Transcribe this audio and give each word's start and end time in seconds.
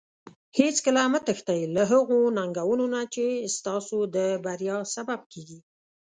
هیڅکله 0.57 1.01
مه 1.11 1.19
تښتي 1.27 1.59
له 1.75 1.83
هغو 1.91 2.19
ننګونو 2.37 2.85
نه 2.93 3.01
چې 3.13 3.25
ستاسو 3.57 3.97
د 4.15 4.17
بریا 4.43 4.77
سبب 4.95 5.19
کیږي. 5.31 5.59